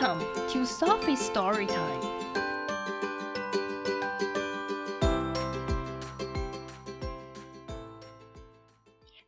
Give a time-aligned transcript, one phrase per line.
[0.00, 2.00] Welcome to Sophie's Story Time.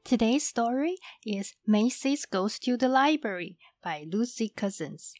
[0.02, 0.96] Today's story
[1.26, 5.12] is Maisy's Goes to the Library by Lucy Cousins.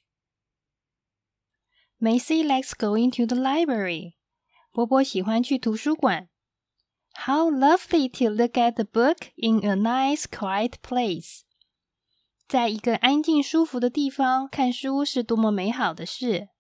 [2.01, 4.17] Maisy likes going to the library.
[4.73, 6.31] 波波喜欢去图书馆。
[7.27, 11.45] How lovely to look at the book in a nice quiet place.
[12.53, 16.51] 在一个安静舒服的地方看书是多么美好的事。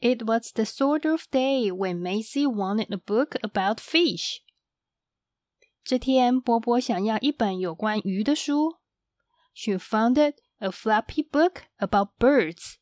[0.00, 4.38] It was the sort of day when Macy wanted a book about fish.
[5.84, 8.78] 这天，波波想要一本有关鱼的书。
[9.52, 10.18] She found
[10.56, 12.76] a floppy book about birds.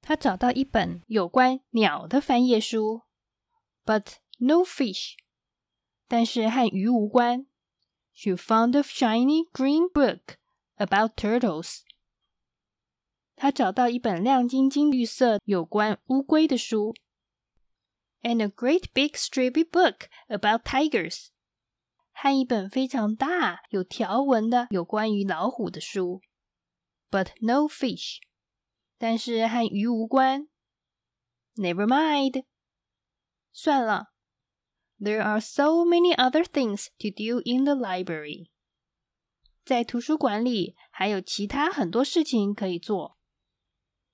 [0.00, 3.02] 她找到一本有关鸟的翻页书
[3.84, 5.14] ，but no fish.
[6.06, 7.48] 但是和鱼无关。
[8.13, 10.37] She found a shiny green book
[10.75, 11.81] about turtles.
[13.35, 16.95] 她找到一本亮晶晶绿色有关乌龟的书，
[18.21, 21.27] and a great big stripy book about tigers.
[22.11, 26.21] 和一本非常大、有条纹的有关于老虎的书，
[27.11, 28.17] but no fish.
[28.97, 30.47] 但是和鱼无关。
[31.55, 32.45] Never mind.
[33.51, 34.07] 算了。
[35.01, 38.49] there are so many other things to do in the library.
[39.63, 43.17] 在图书馆里还有其他很多事情可以做。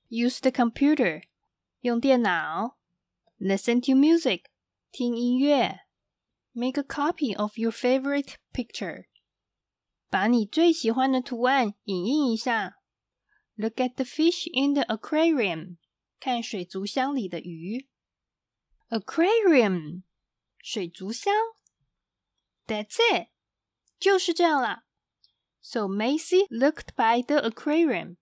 [0.10, 1.24] Use the computer，
[1.82, 2.78] 用电脑。
[3.40, 4.46] Listen to music，
[4.92, 5.82] 听音乐。
[6.52, 9.06] Make a copy of your favorite picture，
[10.10, 12.78] 把你最喜欢的图案影印一下。
[13.56, 15.78] Look at the fish in the aquarium，
[16.20, 17.88] 看水族箱里的鱼。
[18.90, 20.04] Aquarium
[20.59, 21.35] 水族箱。
[22.67, 23.29] That's it,
[23.99, 24.85] 就是这样了。
[25.61, 28.17] So Maisy looked by the aquarium。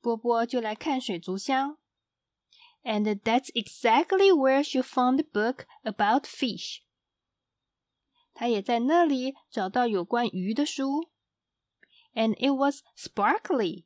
[0.00, 1.78] 波波就来看水族箱。
[2.82, 6.78] And that's exactly where she found the book about fish。
[8.32, 11.10] 她也在那里找到有关鱼的书。
[12.14, 13.84] And it was sparkly。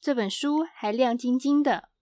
[0.00, 1.93] 这本书还亮晶晶的。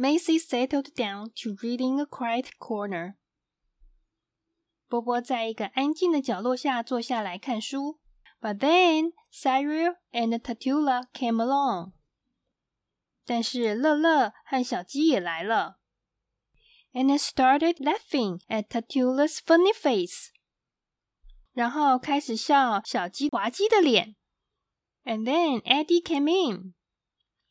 [0.00, 3.16] Maisy settled down to reading a quiet corner.
[4.88, 8.00] 波波在一个安静的角落下坐下来看书。
[8.40, 11.92] But then Cyril and Tallulah came along.
[13.26, 15.78] 但是乐乐和小鸡也来了。
[16.94, 20.30] And started laughing at Tallulah's funny face.
[21.52, 24.16] 然后开始笑小鸡滑稽的脸。
[25.04, 26.72] And then Eddie came in.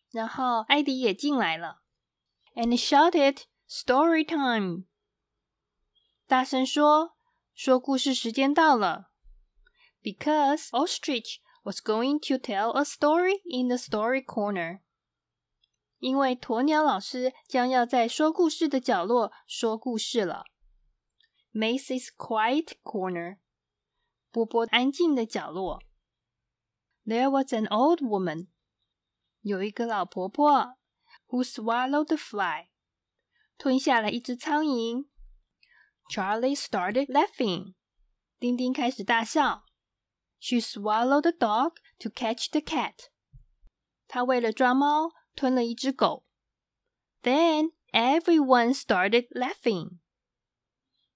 [0.09, 1.78] 然后艾迪也进来了。
[2.55, 3.47] and shout it!
[3.67, 4.85] "Story time!"
[6.27, 7.15] 大声说，
[7.53, 9.11] 说故事时间到了。
[10.01, 14.81] Because ostrich was going to tell a story in the story corner.
[15.99, 20.45] 因为鸵鸟老师将要在说故事的角落说故事了。
[21.53, 23.39] Maisy's quiet corner.
[24.31, 25.83] 波波安静的角落。
[27.05, 28.47] There was an old woman.
[29.41, 30.78] 有一个老婆婆。
[31.28, 32.68] who swallowed the fly.
[33.58, 35.06] 吞下了一只苍蝇。
[36.10, 37.74] Charlie started laughing.
[38.38, 39.64] 丁丁开始大笑。
[40.38, 43.08] She swallowed the dog to catch the cat.
[44.06, 46.24] 她为了抓猫吞了一只狗。
[47.22, 49.98] Then everyone started laughing.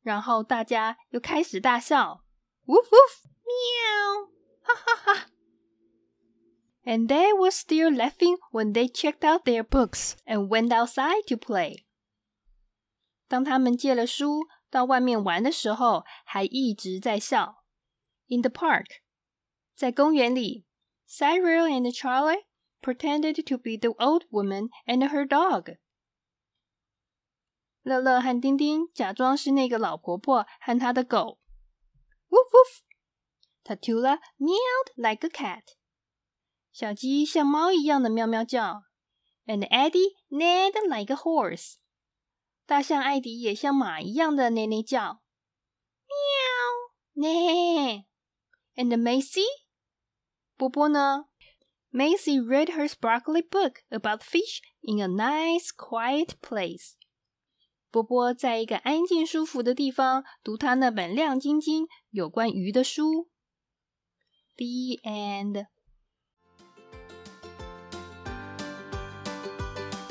[0.01, 2.25] 然后大家又开始大笑。
[2.67, 4.31] Woof woof, meow,
[4.63, 5.32] ha ha ha
[6.86, 11.36] and they were still laughing when they checked out their books and went outside to
[11.36, 11.86] play.
[13.28, 17.64] 当他们借了书到外面玩的时候，还一直在笑。
[18.28, 18.86] In the park,
[19.78, 22.46] Cyril and Charlie
[22.82, 25.64] pretended to be the old woman and her dog.
[25.66, 25.78] dog。
[27.84, 31.40] 乐乐和丁丁假装是那个老婆婆和她的狗。
[32.30, 32.82] Woof woof。
[33.64, 35.76] Tallulah meowed like a cat.
[36.74, 38.86] 小鸡像猫一样的喵喵叫
[39.46, 41.76] ，and Eddie n e e d like a horse。
[42.66, 45.22] 大象艾迪也像马一样的咩咩叫，
[47.14, 48.06] 喵咩。
[48.76, 49.46] And Macy，
[50.58, 51.26] 波波呢
[51.92, 56.94] ？Macy read her sparkly book about fish in a nice quiet place。
[57.92, 63.30] 波波在一个安静舒服的地方读他那本亮晶晶有关鱼的书。
[64.56, 65.68] The end。